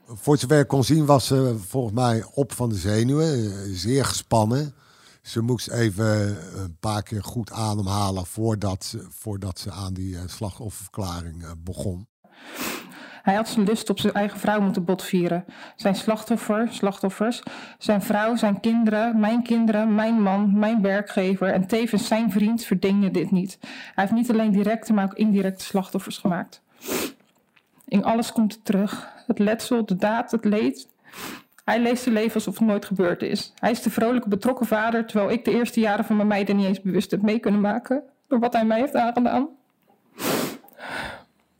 Voor 0.07 0.39
zover 0.39 0.61
ik 0.61 0.69
kon 0.69 0.85
zien 0.85 1.07
was 1.07 1.27
ze 1.27 1.57
volgens 1.59 1.95
mij 1.95 2.25
op 2.35 2.53
van 2.53 2.69
de 2.69 2.75
zenuwen. 2.75 3.53
Zeer 3.75 4.05
gespannen. 4.05 4.75
Ze 5.23 5.41
moest 5.41 5.71
even 5.71 6.37
een 6.63 6.77
paar 6.81 7.03
keer 7.03 7.25
goed 7.25 7.53
ademhalen 7.53 8.27
voordat 8.27 8.85
ze, 8.85 9.07
voordat 9.11 9.59
ze 9.59 9.71
aan 9.71 9.95
die 9.95 10.17
slachtofferverklaring 10.27 11.45
begon. 11.65 12.07
Hij 13.27 13.35
had 13.35 13.49
zijn 13.49 13.67
lust 13.67 13.91
op 13.91 14.01
zijn 14.01 14.13
eigen 14.13 14.39
vrouw 14.39 14.61
moeten 14.61 14.85
botvieren. 14.85 15.45
Zijn 15.77 15.95
slachtoffer, 15.95 16.69
slachtoffers, 16.71 17.43
zijn 17.79 18.03
vrouw, 18.03 18.37
zijn 18.37 18.61
kinderen, 18.61 19.21
mijn 19.21 19.43
kinderen, 19.43 19.95
mijn 19.95 20.23
man, 20.23 20.59
mijn 20.59 20.83
werkgever 20.83 21.53
en 21.53 21.67
tevens 21.67 22.07
zijn 22.07 22.31
vriend 22.31 22.65
verdienen 22.65 23.13
dit 23.13 23.31
niet. 23.31 23.59
Hij 23.61 23.71
heeft 23.95 24.13
niet 24.13 24.31
alleen 24.31 24.51
directe, 24.51 24.93
maar 24.93 25.05
ook 25.05 25.15
indirecte 25.15 25.65
slachtoffers 25.65 26.19
gemaakt. 26.19 26.63
In 27.85 28.05
alles 28.05 28.33
komt 28.33 28.53
het 28.53 28.65
terug. 28.65 29.09
Het 29.27 29.39
letsel, 29.39 29.87
de 29.87 29.97
daad, 29.97 30.31
het 30.31 30.45
leed. 30.45 30.89
Hij 31.65 31.81
leest 31.81 32.03
zijn 32.03 32.15
leven 32.15 32.35
alsof 32.35 32.59
het 32.59 32.69
nooit 32.69 32.85
gebeurd 32.85 33.23
is. 33.23 33.53
Hij 33.59 33.71
is 33.71 33.83
de 33.83 33.91
vrolijke, 33.91 34.29
betrokken 34.29 34.67
vader, 34.67 35.07
terwijl 35.07 35.31
ik 35.31 35.45
de 35.45 35.51
eerste 35.51 35.81
jaren 35.81 36.05
van 36.05 36.17
mijn 36.17 36.29
meiden 36.29 36.57
niet 36.57 36.67
eens 36.67 36.83
bewust 36.83 37.11
heb 37.11 37.23
mee 37.23 37.39
kunnen 37.39 37.61
maken 37.61 38.03
door 38.29 38.39
wat 38.39 38.53
hij 38.53 38.65
mij 38.65 38.79
heeft 38.81 38.95
aangedaan. 38.95 39.49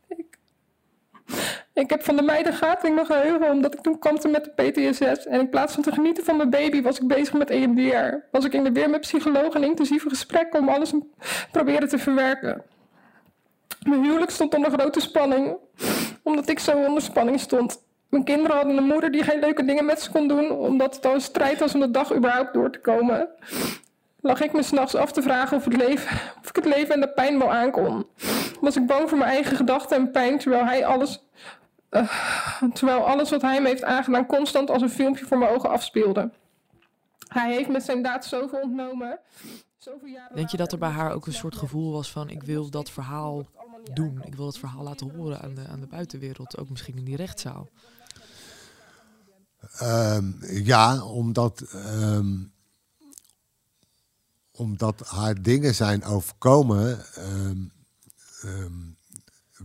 Ik, 0.07 0.37
ik 1.77 1.89
heb 1.89 2.03
van 2.03 2.15
de 2.15 2.77
in 2.81 2.93
mijn 2.93 3.05
geheugen, 3.05 3.51
omdat 3.51 3.73
ik 3.73 3.81
toen 3.81 3.99
kampte 3.99 4.27
met 4.27 4.43
de 4.43 4.51
PTSS. 4.63 5.25
En 5.25 5.39
in 5.39 5.49
plaats 5.49 5.73
van 5.73 5.83
te 5.83 5.91
genieten 5.91 6.23
van 6.23 6.37
mijn 6.37 6.49
baby, 6.49 6.81
was 6.81 6.99
ik 6.99 7.07
bezig 7.07 7.33
met 7.33 7.49
EMDR. 7.49 8.15
Was 8.31 8.45
ik 8.45 8.53
in 8.53 8.63
de 8.63 8.71
weer 8.71 8.89
met 8.89 9.01
psychologen 9.01 9.53
en 9.53 9.63
intensieve 9.63 10.09
gesprekken 10.09 10.59
om 10.59 10.69
alles 10.69 10.93
proberen 11.51 11.89
te 11.89 11.97
verwerken. 11.97 12.63
Mijn 13.87 14.03
huwelijk 14.03 14.31
stond 14.31 14.55
onder 14.55 14.71
grote 14.71 14.99
spanning, 14.99 15.57
omdat 16.23 16.49
ik 16.49 16.59
zo 16.59 16.71
onder 16.71 17.01
spanning 17.01 17.39
stond. 17.39 17.85
Mijn 18.09 18.23
kinderen 18.23 18.55
hadden 18.55 18.77
een 18.77 18.83
moeder 18.83 19.11
die 19.11 19.23
geen 19.23 19.39
leuke 19.39 19.65
dingen 19.65 19.85
met 19.85 20.01
ze 20.01 20.11
kon 20.11 20.27
doen, 20.27 20.51
omdat 20.51 20.95
het 20.95 21.05
al 21.05 21.13
een 21.13 21.21
strijd 21.21 21.59
was 21.59 21.73
om 21.73 21.79
de 21.79 21.91
dag 21.91 22.15
überhaupt 22.15 22.53
door 22.53 22.71
te 22.71 22.79
komen. 22.79 23.29
Lag 24.21 24.41
ik 24.41 24.53
me 24.53 24.63
s'nachts 24.63 24.95
af 24.95 25.11
te 25.11 25.21
vragen 25.21 25.57
of, 25.57 25.63
het 25.63 25.77
leven, 25.77 26.17
of 26.41 26.49
ik 26.49 26.55
het 26.55 26.65
leven 26.65 26.93
en 26.93 27.01
de 27.01 27.09
pijn 27.09 27.39
wel 27.39 27.53
aankon. 27.53 28.07
Was 28.61 28.75
ik 28.75 28.85
bang 28.85 29.09
voor 29.09 29.17
mijn 29.17 29.31
eigen 29.31 29.55
gedachten 29.55 29.97
en 29.97 30.11
pijn, 30.11 30.37
terwijl 30.37 30.65
hij 30.65 30.85
alles, 30.85 31.27
uh, 31.91 32.11
terwijl 32.73 33.07
alles 33.07 33.29
wat 33.29 33.41
hij 33.41 33.61
me 33.61 33.67
heeft 33.67 33.83
aangedaan 33.83 34.25
constant 34.25 34.69
als 34.69 34.81
een 34.81 34.89
filmpje 34.89 35.25
voor 35.25 35.37
mijn 35.37 35.51
ogen 35.51 35.69
afspeelde. 35.69 36.31
Hij 37.27 37.53
heeft 37.53 37.69
met 37.69 37.83
zijn 37.83 38.03
daad 38.03 38.25
zoveel 38.25 38.59
ontnomen. 38.59 39.19
Zoveel 39.77 40.07
jaren 40.07 40.35
Denk 40.35 40.49
je 40.49 40.57
dat 40.57 40.71
er 40.71 40.77
bij 40.77 40.89
haar 40.89 41.11
ook 41.11 41.27
een 41.27 41.33
soort 41.33 41.55
gevoel 41.55 41.91
was 41.91 42.11
van 42.11 42.29
ik 42.29 42.43
wil 42.43 42.69
dat 42.69 42.89
verhaal 42.89 43.45
doen. 43.93 44.21
Ik 44.25 44.35
wil 44.35 44.45
het 44.45 44.57
verhaal 44.57 44.83
laten 44.83 45.15
horen 45.15 45.41
aan 45.41 45.55
de, 45.55 45.67
aan 45.67 45.79
de 45.79 45.87
buitenwereld, 45.87 46.57
ook 46.57 46.69
misschien 46.69 46.97
in 46.97 47.05
die 47.05 47.15
rechtszaal. 47.15 47.69
Um, 49.81 50.37
ja, 50.41 51.03
omdat, 51.03 51.73
um, 51.75 52.51
omdat 54.51 55.07
haar 55.07 55.41
dingen 55.41 55.75
zijn 55.75 56.03
overkomen, 56.03 57.05
um, 57.17 57.71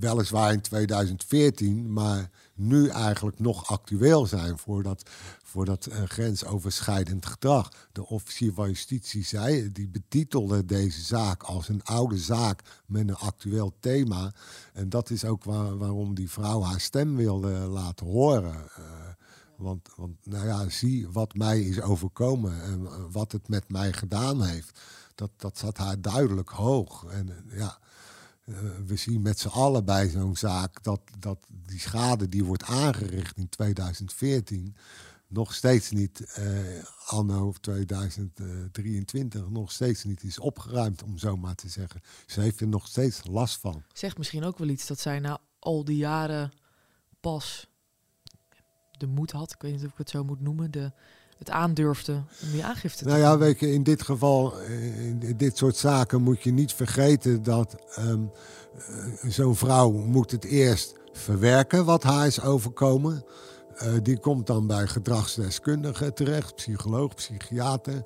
weliswaar 0.03 0.53
in 0.53 0.61
2014, 0.61 1.93
maar 1.93 2.31
nu 2.55 2.89
eigenlijk 2.89 3.39
nog 3.39 3.67
actueel 3.67 4.27
zijn 4.27 4.59
voor 4.59 4.83
dat, 4.83 5.11
voor 5.43 5.65
dat 5.65 5.89
uh, 5.89 6.03
grensoverschrijdend 6.05 7.27
gedrag. 7.27 7.71
De 7.93 8.07
officier 8.07 8.53
van 8.53 8.69
justitie 8.69 9.25
zei, 9.25 9.73
die 9.73 9.89
betitelde 9.89 10.65
deze 10.65 11.01
zaak 11.01 11.43
als 11.43 11.69
een 11.69 11.85
oude 11.85 12.19
zaak 12.19 12.63
met 12.87 13.09
een 13.09 13.17
actueel 13.17 13.75
thema. 13.81 14.33
En 14.73 14.89
dat 14.89 15.11
is 15.11 15.25
ook 15.25 15.45
waar, 15.45 15.79
waarom 15.79 16.15
die 16.15 16.31
vrouw 16.31 16.63
haar 16.63 16.81
stem 16.81 17.17
wilde 17.17 17.51
laten 17.51 18.07
horen. 18.07 18.55
Uh, 18.79 18.85
want, 19.57 19.89
want 19.97 20.17
nou 20.23 20.47
ja, 20.47 20.69
zie 20.69 21.09
wat 21.09 21.35
mij 21.35 21.61
is 21.61 21.81
overkomen 21.81 22.63
en 22.63 22.89
wat 23.11 23.33
het 23.33 23.49
met 23.49 23.69
mij 23.69 23.93
gedaan 23.93 24.43
heeft. 24.43 24.81
Dat, 25.15 25.31
dat 25.37 25.59
zat 25.59 25.77
haar 25.77 26.01
duidelijk 26.01 26.51
hoog. 26.51 27.05
En 27.05 27.45
ja, 27.49 27.79
we 28.87 28.97
zien 28.97 29.23
met 29.23 29.39
z'n 29.39 29.49
allen 29.49 29.85
bij 29.85 30.09
zo'n 30.09 30.37
zaak 30.37 30.83
dat, 30.83 31.01
dat 31.19 31.47
die 31.67 31.81
schade 31.81 32.29
die 32.29 32.45
wordt 32.45 32.65
aangericht 32.65 33.37
in 33.37 33.49
2014 33.49 34.77
nog 35.33 35.55
steeds 35.55 35.91
niet, 35.91 36.37
uh, 36.39 36.85
anno 37.07 37.53
2023, 37.61 39.49
nog 39.49 39.73
steeds 39.73 40.05
niet 40.05 40.23
is 40.23 40.39
opgeruimd, 40.39 41.03
om 41.03 41.19
zo 41.19 41.37
maar 41.37 41.55
te 41.55 41.69
zeggen. 41.69 42.01
Ze 42.27 42.41
heeft 42.41 42.61
er 42.61 42.69
nog 42.69 42.87
steeds 42.87 43.27
last 43.27 43.61
van. 43.61 43.83
Zegt 43.93 44.19
misschien 44.19 44.45
ook 44.45 44.59
wel 44.59 44.69
iets 44.69 44.87
dat 44.87 44.99
zij 44.99 45.19
na 45.19 45.41
al 45.59 45.85
die 45.85 45.97
jaren 45.97 46.53
pas 47.21 47.67
de 48.91 49.07
moed 49.07 49.31
had, 49.31 49.53
ik 49.53 49.63
weet 49.63 49.73
niet 49.73 49.85
of 49.85 49.91
ik 49.91 49.99
het 49.99 50.11
zo 50.11 50.25
moet 50.25 50.41
noemen, 50.41 50.71
de, 50.71 50.93
het 51.47 51.55
aandurfde 51.55 52.13
om 52.13 52.51
die 52.53 52.65
aangifte 52.65 53.03
te 53.03 53.09
Nou 53.09 53.21
ja, 53.21 53.39
weet 53.39 53.61
je, 53.61 53.73
in 53.73 53.83
dit 53.83 54.03
geval, 54.03 54.59
in 55.21 55.35
dit 55.37 55.57
soort 55.57 55.77
zaken 55.77 56.23
moet 56.23 56.43
je 56.43 56.53
niet 56.53 56.73
vergeten 56.73 57.43
dat 57.43 57.77
um, 57.99 58.31
zo'n 59.29 59.57
vrouw 59.57 59.91
moet 59.91 60.31
het 60.31 60.45
eerst 60.45 60.95
verwerken 61.13 61.85
wat 61.85 62.03
haar 62.03 62.27
is 62.27 62.41
overkomen. 62.41 63.25
Uh, 63.83 63.93
die 64.03 64.19
komt 64.19 64.47
dan 64.47 64.67
bij 64.67 64.87
gedragsdeskundigen 64.87 66.15
terecht, 66.15 66.55
psycholoog, 66.55 67.15
psychiater. 67.15 68.03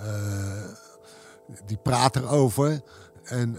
Uh, 0.00 0.64
die 1.66 1.76
praat 1.76 2.16
erover. 2.16 2.80
En 3.30 3.56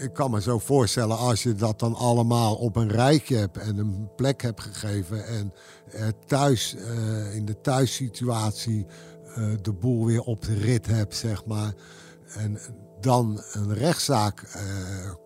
ik 0.00 0.12
kan 0.12 0.30
me 0.30 0.40
zo 0.40 0.58
voorstellen, 0.58 1.18
als 1.18 1.42
je 1.42 1.54
dat 1.54 1.78
dan 1.78 1.94
allemaal 1.94 2.54
op 2.54 2.76
een 2.76 2.88
rijtje 2.88 3.36
hebt 3.36 3.58
en 3.58 3.78
een 3.78 4.08
plek 4.16 4.42
hebt 4.42 4.60
gegeven 4.60 5.26
en 5.26 5.52
uh, 5.94 6.06
thuis, 6.26 6.74
uh, 6.74 7.34
in 7.34 7.44
de 7.44 7.60
thuissituatie 7.60 8.86
uh, 9.26 9.54
de 9.62 9.72
boel 9.72 10.06
weer 10.06 10.20
op 10.20 10.42
de 10.42 10.54
rit 10.54 10.86
hebt, 10.86 11.16
zeg 11.16 11.44
maar. 11.44 11.74
En 12.36 12.58
dan 13.00 13.42
een 13.52 13.74
rechtszaak 13.74 14.46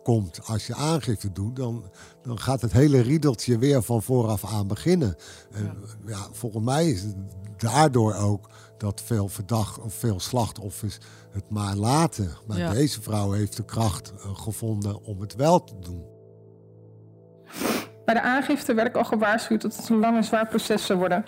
komt 0.02 0.40
als 0.44 0.66
je 0.66 0.74
aangifte 0.74 1.32
doet, 1.32 1.56
dan, 1.56 1.90
dan 2.22 2.40
gaat 2.40 2.60
het 2.60 2.72
hele 2.72 3.00
riedeltje 3.00 3.58
weer 3.58 3.82
van 3.82 4.02
vooraf 4.02 4.44
aan 4.44 4.66
beginnen. 4.66 5.16
En 5.52 5.64
ja, 5.64 6.12
ja 6.12 6.28
volgens 6.32 6.64
mij 6.64 6.90
is 6.90 7.02
het 7.02 7.16
daardoor 7.56 8.14
ook 8.14 8.48
dat 8.78 9.02
veel 9.04 9.28
verdacht 9.28 9.78
of 9.78 9.94
veel 9.94 10.20
slachtoffers 10.20 10.98
het 11.30 11.50
maar 11.50 11.74
laten. 11.74 12.30
Maar 12.46 12.58
ja. 12.58 12.72
deze 12.72 13.02
vrouw 13.02 13.32
heeft 13.32 13.56
de 13.56 13.64
kracht 13.64 14.12
uh, 14.16 14.36
gevonden 14.36 15.04
om 15.04 15.20
het 15.20 15.34
wel 15.34 15.64
te 15.64 15.78
doen. 15.78 16.04
Bij 18.04 18.14
de 18.14 18.20
aangifte 18.20 18.74
werd 18.74 18.88
ik 18.88 18.96
al 18.96 19.04
gewaarschuwd 19.04 19.62
dat 19.62 19.76
het 19.76 19.88
een 19.88 19.98
lang 19.98 20.16
en 20.16 20.24
zwaar 20.24 20.48
proces 20.48 20.86
zou 20.86 20.98
worden. 20.98 21.24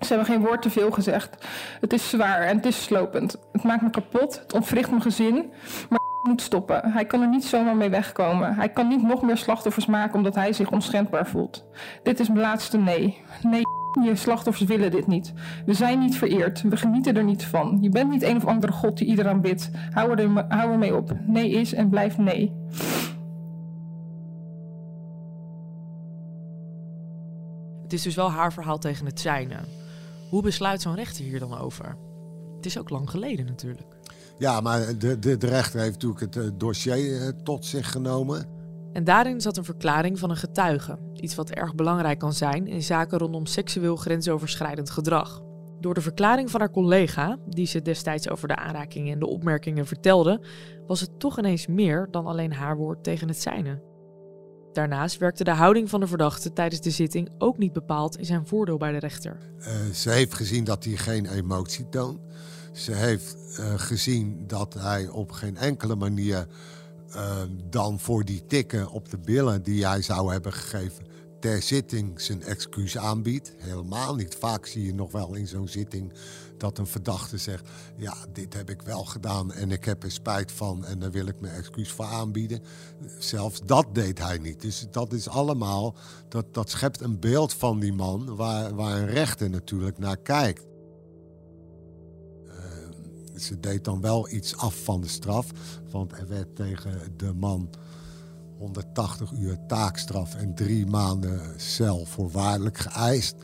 Ze 0.00 0.08
hebben 0.08 0.26
geen 0.26 0.40
woord 0.40 0.62
te 0.62 0.70
veel 0.70 0.90
gezegd. 0.90 1.36
Het 1.80 1.92
is 1.92 2.08
zwaar 2.08 2.40
en 2.40 2.56
het 2.56 2.66
is 2.66 2.82
slopend. 2.82 3.36
Het 3.52 3.62
maakt 3.62 3.82
me 3.82 3.90
kapot, 3.90 4.40
het 4.40 4.52
ontwricht 4.52 4.90
mijn 4.90 5.02
gezin. 5.02 5.52
Maar 5.88 5.98
moet 6.22 6.42
stoppen. 6.42 6.92
Hij 6.92 7.04
kan 7.04 7.20
er 7.20 7.28
niet 7.28 7.44
zomaar 7.44 7.76
mee 7.76 7.88
wegkomen. 7.88 8.54
Hij 8.54 8.68
kan 8.68 8.88
niet 8.88 9.02
nog 9.02 9.22
meer 9.22 9.36
slachtoffers 9.36 9.86
maken 9.86 10.14
omdat 10.14 10.34
hij 10.34 10.52
zich 10.52 10.70
onschendbaar 10.70 11.26
voelt. 11.26 11.64
Dit 12.02 12.20
is 12.20 12.28
mijn 12.28 12.40
laatste 12.40 12.78
nee. 12.78 13.22
Nee. 13.42 13.62
Je 14.02 14.16
slachtoffers 14.16 14.68
willen 14.68 14.90
dit 14.90 15.06
niet. 15.06 15.32
We 15.66 15.74
zijn 15.74 15.98
niet 15.98 16.16
vereerd. 16.16 16.62
We 16.62 16.76
genieten 16.76 17.16
er 17.16 17.24
niet 17.24 17.44
van. 17.44 17.78
Je 17.80 17.88
bent 17.88 18.10
niet 18.10 18.22
een 18.22 18.36
of 18.36 18.44
andere 18.44 18.72
god 18.72 18.98
die 18.98 19.06
iedereen 19.06 19.40
bidt. 19.40 19.70
Hou, 19.90 20.14
er, 20.14 20.44
hou 20.48 20.72
ermee 20.72 20.96
op. 20.96 21.16
Nee 21.26 21.50
is 21.50 21.72
en 21.72 21.88
blijft 21.88 22.18
nee. 22.18 22.52
Het 27.82 27.92
is 27.92 28.02
dus 28.02 28.14
wel 28.14 28.30
haar 28.30 28.52
verhaal 28.52 28.78
tegen 28.78 29.06
het 29.06 29.20
zijne. 29.20 29.56
Hoe 30.30 30.42
besluit 30.42 30.80
zo'n 30.80 30.94
rechter 30.94 31.24
hier 31.24 31.38
dan 31.38 31.58
over? 31.58 31.96
Het 32.56 32.66
is 32.66 32.78
ook 32.78 32.90
lang 32.90 33.10
geleden 33.10 33.46
natuurlijk. 33.46 33.96
Ja, 34.38 34.60
maar 34.60 34.98
de, 34.98 35.18
de, 35.18 35.36
de 35.36 35.46
rechter 35.46 35.80
heeft 35.80 36.02
natuurlijk 36.02 36.34
het 36.34 36.60
dossier 36.60 36.96
uh, 36.96 37.28
tot 37.28 37.64
zich 37.64 37.90
genomen. 37.90 38.46
En 38.92 39.04
daarin 39.04 39.40
zat 39.40 39.56
een 39.56 39.64
verklaring 39.64 40.18
van 40.18 40.30
een 40.30 40.36
getuige. 40.36 40.98
Iets 41.24 41.34
wat 41.34 41.50
erg 41.50 41.74
belangrijk 41.74 42.18
kan 42.18 42.32
zijn 42.32 42.66
in 42.66 42.82
zaken 42.82 43.18
rondom 43.18 43.46
seksueel 43.46 43.96
grensoverschrijdend 43.96 44.90
gedrag. 44.90 45.42
Door 45.80 45.94
de 45.94 46.00
verklaring 46.00 46.50
van 46.50 46.60
haar 46.60 46.70
collega, 46.70 47.38
die 47.46 47.66
ze 47.66 47.82
destijds 47.82 48.28
over 48.28 48.48
de 48.48 48.56
aanrakingen 48.56 49.12
en 49.12 49.18
de 49.18 49.26
opmerkingen 49.26 49.86
vertelde, 49.86 50.40
was 50.86 51.00
het 51.00 51.20
toch 51.20 51.38
ineens 51.38 51.66
meer 51.66 52.08
dan 52.10 52.26
alleen 52.26 52.52
haar 52.52 52.76
woord 52.76 53.04
tegen 53.04 53.28
het 53.28 53.40
zijne. 53.40 53.82
Daarnaast 54.72 55.18
werkte 55.18 55.44
de 55.44 55.50
houding 55.50 55.90
van 55.90 56.00
de 56.00 56.06
verdachte 56.06 56.52
tijdens 56.52 56.80
de 56.80 56.90
zitting 56.90 57.30
ook 57.38 57.58
niet 57.58 57.72
bepaald 57.72 58.18
in 58.18 58.24
zijn 58.24 58.46
voordeel 58.46 58.76
bij 58.76 58.92
de 58.92 58.98
rechter. 58.98 59.36
Uh, 59.58 59.66
ze 59.92 60.10
heeft 60.10 60.34
gezien 60.34 60.64
dat 60.64 60.84
hij 60.84 60.96
geen 60.96 61.26
emotie 61.26 61.88
toont. 61.88 62.18
Ze 62.72 62.92
heeft 62.92 63.36
uh, 63.60 63.74
gezien 63.76 64.44
dat 64.46 64.74
hij 64.74 65.08
op 65.08 65.32
geen 65.32 65.56
enkele 65.56 65.96
manier 65.96 66.46
uh, 67.16 67.36
dan 67.70 68.00
voor 68.00 68.24
die 68.24 68.46
tikken 68.46 68.90
op 68.90 69.10
de 69.10 69.18
billen 69.18 69.62
die 69.62 69.86
hij 69.86 70.02
zou 70.02 70.32
hebben 70.32 70.52
gegeven 70.52 71.06
ter 71.44 71.62
zitting 71.62 72.20
zijn 72.20 72.42
excuus 72.42 72.98
aanbiedt. 72.98 73.54
Helemaal 73.58 74.14
niet. 74.14 74.34
Vaak 74.34 74.66
zie 74.66 74.86
je 74.86 74.94
nog 74.94 75.12
wel 75.12 75.34
in 75.34 75.46
zo'n 75.46 75.68
zitting 75.68 76.12
dat 76.58 76.78
een 76.78 76.86
verdachte 76.86 77.38
zegt: 77.38 77.68
Ja, 77.96 78.14
dit 78.32 78.54
heb 78.54 78.70
ik 78.70 78.82
wel 78.82 79.04
gedaan 79.04 79.52
en 79.52 79.70
ik 79.70 79.84
heb 79.84 80.02
er 80.02 80.10
spijt 80.10 80.52
van 80.52 80.84
en 80.84 80.98
daar 80.98 81.10
wil 81.10 81.26
ik 81.26 81.40
mijn 81.40 81.54
excuus 81.54 81.92
voor 81.92 82.04
aanbieden. 82.04 82.62
Zelfs 83.18 83.60
dat 83.60 83.94
deed 83.94 84.18
hij 84.18 84.38
niet. 84.38 84.60
Dus 84.60 84.86
dat 84.90 85.12
is 85.12 85.28
allemaal, 85.28 85.94
dat, 86.28 86.54
dat 86.54 86.70
schept 86.70 87.00
een 87.00 87.20
beeld 87.20 87.54
van 87.54 87.80
die 87.80 87.92
man 87.92 88.36
waar, 88.36 88.74
waar 88.74 88.96
een 88.96 89.08
rechter 89.08 89.50
natuurlijk 89.50 89.98
naar 89.98 90.16
kijkt 90.16 90.66
ze 93.36 93.60
deed 93.60 93.84
dan 93.84 94.00
wel 94.00 94.30
iets 94.30 94.56
af 94.56 94.74
van 94.84 95.00
de 95.00 95.08
straf. 95.08 95.50
Want 95.90 96.12
er 96.12 96.28
werd 96.28 96.56
tegen 96.56 96.98
de 97.16 97.32
man 97.34 97.70
180 98.58 99.32
uur 99.32 99.58
taakstraf 99.66 100.34
en 100.34 100.54
drie 100.54 100.86
maanden 100.86 101.60
cel 101.60 102.04
voorwaardelijk 102.04 102.78
geëist. 102.78 103.34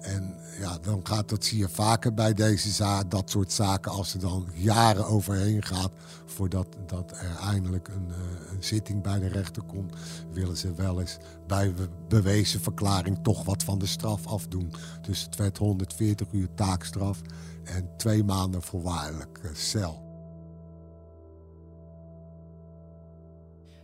En 0.00 0.34
ja, 0.58 0.78
dan 0.78 1.06
gaat 1.06 1.28
dat 1.28 1.44
zie 1.44 1.58
je 1.58 1.68
vaker 1.68 2.14
bij 2.14 2.34
deze 2.34 2.70
zaak, 2.70 3.10
dat 3.10 3.30
soort 3.30 3.52
zaken, 3.52 3.92
als 3.92 4.14
er 4.14 4.20
dan 4.20 4.46
jaren 4.54 5.06
overheen 5.06 5.62
gaat 5.62 5.90
voordat 6.24 6.66
dat 6.86 7.10
er 7.10 7.36
eindelijk 7.36 7.88
een, 7.88 8.08
uh, 8.08 8.52
een 8.52 8.62
zitting 8.64 9.02
bij 9.02 9.18
de 9.18 9.28
rechter 9.28 9.62
komt, 9.62 9.94
willen 10.32 10.56
ze 10.56 10.74
wel 10.74 11.00
eens 11.00 11.16
bij 11.46 11.74
bewezen 12.08 12.60
verklaring 12.60 13.18
toch 13.22 13.44
wat 13.44 13.62
van 13.62 13.78
de 13.78 13.86
straf 13.86 14.26
afdoen. 14.26 14.72
Dus 15.02 15.22
het 15.22 15.36
werd 15.36 15.58
140 15.58 16.26
uur 16.32 16.48
taakstraf 16.54 17.20
en 17.70 17.96
twee 17.96 18.24
maanden 18.24 18.62
voorwaardelijk 18.62 19.40
uh, 19.44 19.50
cel. 19.54 20.08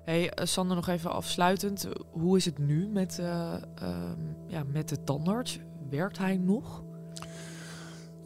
Hey, 0.04 0.22
uh, 0.22 0.44
Sander, 0.46 0.76
nog 0.76 0.88
even 0.88 1.12
afsluitend. 1.12 1.88
Hoe 2.10 2.36
is 2.36 2.44
het 2.44 2.58
nu 2.58 2.88
met, 2.88 3.18
uh, 3.20 3.54
ja, 4.46 4.64
met 4.66 4.88
de 4.88 5.04
tandarts? 5.04 5.60
Werkt 5.90 6.18
hij 6.18 6.36
nog? 6.36 6.84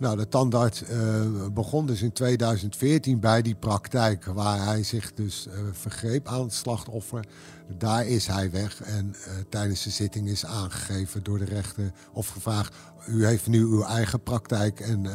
Nou, 0.01 0.17
de 0.17 0.29
tandarts 0.29 0.83
uh, 0.83 1.47
begon 1.53 1.87
dus 1.87 2.03
in 2.03 2.13
2014 2.13 3.21
bij 3.21 3.43
die 3.43 3.55
praktijk 3.55 4.25
waar 4.25 4.65
hij 4.65 4.83
zich 4.83 5.15
dus 5.15 5.47
uh, 5.47 5.55
vergreep 5.73 6.27
aan 6.27 6.41
het 6.41 6.53
slachtoffer. 6.53 7.27
Daar 7.79 8.07
is 8.07 8.27
hij 8.27 8.51
weg 8.51 8.83
en 8.83 9.07
uh, 9.07 9.33
tijdens 9.49 9.83
de 9.83 9.91
zitting 9.91 10.29
is 10.29 10.47
aangegeven 10.47 11.23
door 11.23 11.39
de 11.39 11.45
rechter 11.45 11.93
of 12.13 12.29
gevraagd: 12.29 12.75
U 13.09 13.27
heeft 13.27 13.47
nu 13.47 13.61
uw 13.61 13.83
eigen 13.83 14.23
praktijk. 14.23 14.81
En 14.81 15.07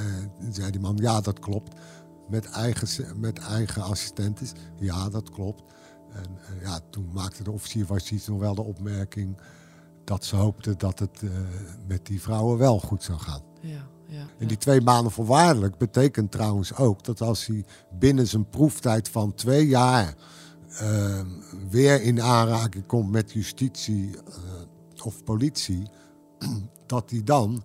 zei 0.52 0.72
die 0.72 0.82
man: 0.82 0.98
Ja, 1.02 1.22
dat 1.22 1.40
klopt. 1.40 1.76
Met 2.30 2.46
eigen, 2.46 3.20
met 3.20 3.40
eigen 3.40 3.82
assistentes. 3.82 4.52
Ja, 4.80 5.10
dat 5.10 5.30
klopt. 5.30 5.64
En 6.14 6.38
ja, 6.62 6.80
toen 6.90 7.10
maakte 7.14 7.44
de 7.44 7.52
officier 7.52 7.86
was 7.86 8.12
iets 8.12 8.28
nog 8.28 8.40
wel 8.40 8.56
de 8.56 8.64
opmerking 8.64 9.38
dat 10.04 10.26
ze 10.26 10.36
hoopte 10.36 10.76
dat 10.76 11.00
het 11.00 11.22
met 11.88 12.06
die 12.06 12.22
vrouwen 12.22 12.58
wel 12.58 12.80
goed 12.80 13.04
zou 13.04 13.20
gaan. 13.20 13.42
Ja. 13.62 13.94
Ja, 14.08 14.28
en 14.40 14.48
die 14.48 14.58
twee 14.58 14.82
maanden 14.82 15.12
voorwaardelijk 15.12 15.78
betekent 15.78 16.32
trouwens 16.32 16.76
ook 16.76 17.04
dat 17.04 17.22
als 17.22 17.46
hij 17.46 17.66
binnen 18.00 18.28
zijn 18.28 18.50
proeftijd 18.50 19.10
van 19.10 19.34
twee 19.34 19.68
jaar 19.68 20.16
uh, 20.82 21.22
weer 21.70 22.02
in 22.02 22.22
aanraking 22.22 22.86
komt 22.86 23.12
met 23.12 23.32
justitie 23.32 24.10
uh, 24.10 25.06
of 25.06 25.24
politie, 25.24 25.88
dat 26.86 27.10
hij 27.10 27.24
dan 27.24 27.64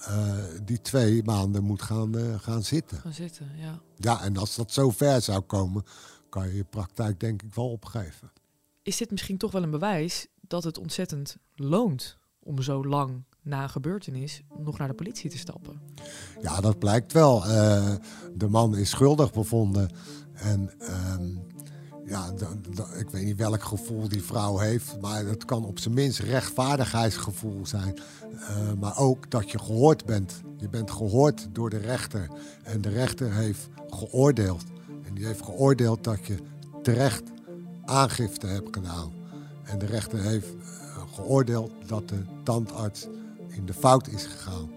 uh, 0.00 0.34
die 0.64 0.80
twee 0.80 1.22
maanden 1.22 1.64
moet 1.64 1.82
gaan, 1.82 2.40
gaan 2.40 2.62
zitten. 2.62 2.98
Gaan 2.98 3.12
zitten, 3.12 3.50
ja. 3.56 3.80
Ja, 3.96 4.22
en 4.22 4.36
als 4.36 4.56
dat 4.56 4.72
zo 4.72 4.90
ver 4.90 5.22
zou 5.22 5.40
komen, 5.40 5.84
kan 6.28 6.48
je 6.48 6.54
je 6.54 6.64
praktijk 6.64 7.20
denk 7.20 7.42
ik 7.42 7.54
wel 7.54 7.70
opgeven. 7.70 8.32
Is 8.82 8.96
dit 8.96 9.10
misschien 9.10 9.38
toch 9.38 9.52
wel 9.52 9.62
een 9.62 9.70
bewijs 9.70 10.26
dat 10.40 10.64
het 10.64 10.78
ontzettend 10.78 11.36
loont 11.54 12.18
om 12.38 12.62
zo 12.62 12.84
lang 12.84 13.24
na 13.48 13.62
een 13.62 13.70
gebeurtenis 13.70 14.42
nog 14.58 14.78
naar 14.78 14.88
de 14.88 14.94
politie 14.94 15.30
te 15.30 15.38
stappen. 15.38 15.80
Ja, 16.40 16.60
dat 16.60 16.78
blijkt 16.78 17.12
wel. 17.12 17.46
Uh, 17.46 17.94
de 18.34 18.48
man 18.48 18.76
is 18.76 18.90
schuldig 18.90 19.32
bevonden. 19.32 19.90
En 20.32 20.70
uh, 20.80 21.14
ja, 22.04 22.32
ik 22.98 23.10
weet 23.10 23.24
niet 23.24 23.36
welk 23.36 23.62
gevoel 23.62 24.08
die 24.08 24.22
vrouw 24.22 24.58
heeft, 24.58 25.00
maar 25.00 25.26
het 25.26 25.44
kan 25.44 25.64
op 25.64 25.78
zijn 25.78 25.94
minst 25.94 26.18
rechtvaardigheidsgevoel 26.18 27.66
zijn. 27.66 27.98
Uh, 28.32 28.72
maar 28.80 28.98
ook 28.98 29.30
dat 29.30 29.50
je 29.50 29.58
gehoord 29.58 30.04
bent. 30.04 30.42
Je 30.56 30.68
bent 30.68 30.90
gehoord 30.90 31.48
door 31.52 31.70
de 31.70 31.78
rechter. 31.78 32.28
En 32.62 32.80
de 32.80 32.88
rechter 32.88 33.32
heeft 33.32 33.68
geoordeeld. 33.88 34.64
En 35.06 35.14
die 35.14 35.26
heeft 35.26 35.44
geoordeeld 35.44 36.04
dat 36.04 36.26
je 36.26 36.36
terecht 36.82 37.22
aangifte 37.84 38.46
hebt 38.46 38.76
gedaan. 38.76 39.12
En 39.62 39.78
de 39.78 39.86
rechter 39.86 40.22
heeft 40.22 40.48
geoordeeld 41.14 41.72
dat 41.86 42.08
de 42.08 42.22
tandarts 42.42 43.06
in 43.58 43.66
de 43.66 43.74
fout 43.74 44.08
is 44.08 44.26
gegaan. 44.26 44.70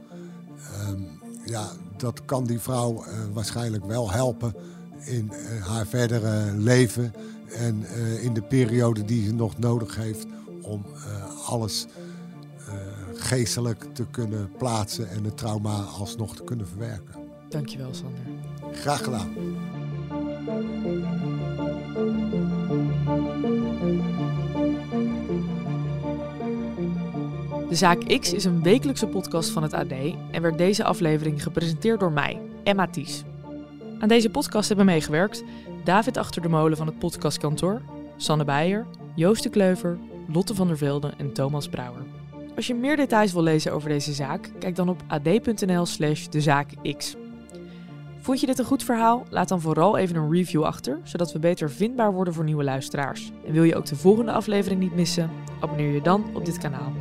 Um, 0.89 1.07
ja, 1.45 1.71
dat 1.97 2.25
kan 2.25 2.45
die 2.45 2.59
vrouw 2.59 2.93
uh, 2.93 3.13
waarschijnlijk 3.33 3.85
wel 3.85 4.11
helpen 4.11 4.55
in 5.05 5.31
uh, 5.31 5.65
haar 5.67 5.87
verdere 5.87 6.53
leven 6.57 7.13
en 7.57 7.85
uh, 7.95 8.23
in 8.23 8.33
de 8.33 8.41
periode 8.41 9.05
die 9.05 9.25
ze 9.25 9.33
nog 9.33 9.57
nodig 9.57 9.95
heeft 9.95 10.25
om 10.61 10.85
alles 11.45 11.85
geestelijk 13.13 13.85
te 13.93 14.05
kunnen 14.11 14.51
plaatsen 14.57 15.09
en 15.09 15.23
het 15.23 15.37
trauma 15.37 15.81
alsnog 15.81 16.35
te 16.35 16.43
kunnen 16.43 16.67
verwerken. 16.67 17.15
Dankjewel, 17.49 17.93
Sander. 17.93 18.19
Graag 18.71 19.03
gedaan. 19.03 19.29
De 27.71 27.77
Zaak 27.77 28.19
X 28.19 28.33
is 28.33 28.45
een 28.45 28.63
wekelijkse 28.63 29.07
podcast 29.07 29.49
van 29.49 29.63
het 29.63 29.73
AD 29.73 29.91
en 30.31 30.41
werd 30.41 30.57
deze 30.57 30.83
aflevering 30.83 31.43
gepresenteerd 31.43 31.99
door 31.99 32.11
mij, 32.11 32.41
Emma 32.63 32.87
Ties. 32.87 33.23
Aan 33.99 34.07
deze 34.07 34.29
podcast 34.29 34.67
hebben 34.67 34.85
meegewerkt 34.85 35.43
David 35.83 36.17
Achter 36.17 36.41
de 36.41 36.49
Molen 36.49 36.77
van 36.77 36.87
het 36.87 36.99
podcastkantoor, 36.99 37.81
Sanne 38.17 38.43
Beijer, 38.43 38.85
Joost 39.15 39.43
de 39.43 39.49
Kleuver, 39.49 39.97
Lotte 40.27 40.55
van 40.55 40.67
der 40.67 40.77
Velde 40.77 41.13
en 41.17 41.33
Thomas 41.33 41.67
Brouwer. 41.67 42.01
Als 42.55 42.67
je 42.67 42.73
meer 42.73 42.95
details 42.95 43.33
wil 43.33 43.43
lezen 43.43 43.73
over 43.73 43.89
deze 43.89 44.13
zaak, 44.13 44.51
kijk 44.59 44.75
dan 44.75 44.89
op 44.89 45.03
ad.nl 45.07 45.85
slash 45.85 46.27
dezaakx. 46.27 47.15
Vond 48.19 48.39
je 48.39 48.45
dit 48.45 48.59
een 48.59 48.65
goed 48.65 48.83
verhaal? 48.83 49.25
Laat 49.29 49.49
dan 49.49 49.61
vooral 49.61 49.97
even 49.97 50.15
een 50.15 50.31
review 50.31 50.63
achter, 50.63 50.99
zodat 51.03 51.31
we 51.31 51.39
beter 51.39 51.71
vindbaar 51.71 52.13
worden 52.13 52.33
voor 52.33 52.43
nieuwe 52.43 52.63
luisteraars. 52.63 53.31
En 53.45 53.53
wil 53.53 53.63
je 53.63 53.75
ook 53.75 53.85
de 53.85 53.95
volgende 53.95 54.31
aflevering 54.31 54.79
niet 54.79 54.95
missen? 54.95 55.29
Abonneer 55.61 55.93
je 55.93 56.01
dan 56.01 56.25
op 56.33 56.45
dit 56.45 56.57
kanaal. 56.57 57.00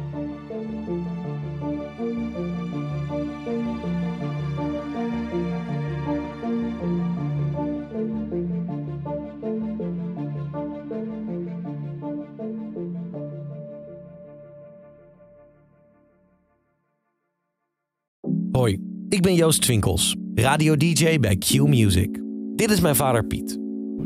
Joost 19.41 19.63
Twinkels, 19.63 20.17
radio-dj 20.35 21.19
bij 21.19 21.37
Q 21.37 21.67
Music. 21.67 22.21
Dit 22.57 22.71
is 22.71 22.81
mijn 22.81 22.97
vader 22.97 23.25
Piet. 23.25 23.59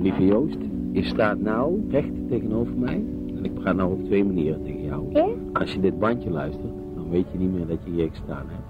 Lieve 0.02 0.24
Joost, 0.24 0.56
je 0.92 1.04
staat 1.04 1.40
nou 1.40 1.90
recht 1.90 2.28
tegenover 2.28 2.74
mij 2.74 3.02
en 3.36 3.44
ik 3.44 3.52
ga 3.58 3.72
nou 3.72 3.92
op 3.92 4.04
twee 4.04 4.24
manieren 4.24 4.62
tegen 4.64 4.82
jou. 4.82 5.12
Ja? 5.12 5.28
Als 5.52 5.72
je 5.72 5.80
dit 5.80 5.98
bandje 5.98 6.30
luistert, 6.30 6.72
dan 6.94 7.10
weet 7.10 7.24
je 7.32 7.38
niet 7.38 7.52
meer 7.52 7.66
dat 7.66 7.78
je 7.84 7.90
hier 7.90 8.08
gestaan 8.10 8.44
hebt. 8.48 8.62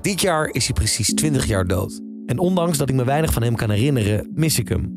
Dit 0.00 0.20
jaar 0.20 0.48
is 0.48 0.64
hij 0.64 0.74
precies 0.74 1.14
20 1.14 1.46
jaar 1.46 1.66
dood. 1.66 2.00
En 2.26 2.38
ondanks 2.38 2.78
dat 2.78 2.88
ik 2.88 2.94
me 2.94 3.04
weinig 3.04 3.32
van 3.32 3.42
hem 3.42 3.54
kan 3.54 3.70
herinneren, 3.70 4.30
mis 4.34 4.58
ik 4.58 4.68
hem. 4.68 4.94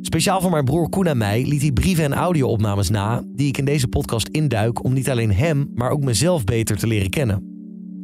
Speciaal 0.00 0.40
voor 0.40 0.50
mijn 0.50 0.64
broer 0.64 0.88
Koen 0.88 1.06
en 1.06 1.18
mij 1.18 1.44
liet 1.46 1.62
hij 1.62 1.72
brieven 1.72 2.04
en 2.04 2.14
audio-opnames 2.14 2.90
na... 2.90 3.22
die 3.26 3.48
ik 3.48 3.58
in 3.58 3.64
deze 3.64 3.88
podcast 3.88 4.28
induik 4.28 4.84
om 4.84 4.92
niet 4.92 5.10
alleen 5.10 5.32
hem, 5.32 5.70
maar 5.74 5.90
ook 5.90 6.04
mezelf 6.04 6.44
beter 6.44 6.76
te 6.76 6.86
leren 6.86 7.10
kennen. 7.10 7.49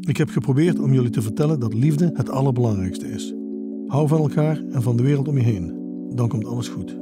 Ik 0.07 0.16
heb 0.16 0.29
geprobeerd 0.29 0.79
om 0.79 0.92
jullie 0.92 1.11
te 1.11 1.23
vertellen 1.23 1.61
dat 1.61 1.75
liefde 1.75 2.11
het 2.14 2.31
allerbelangrijkste 2.31 3.09
is. 3.09 3.35
Hou 3.87 4.09
van 4.09 4.19
elkaar 4.19 4.62
en 4.71 4.83
van 4.83 4.97
de 4.97 5.03
wereld 5.03 5.29
om 5.29 5.38
je 5.38 5.45
heen. 5.45 5.75
Dan 6.14 6.29
komt 6.29 6.47
alles 6.47 6.69
goed. 6.69 6.97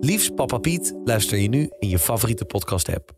Liefs 0.00 0.28
Papa 0.28 0.58
Piet 0.58 0.94
luister 1.04 1.38
je 1.38 1.48
nu 1.48 1.70
in 1.78 1.88
je 1.88 1.98
favoriete 1.98 2.44
podcast-app. 2.44 3.17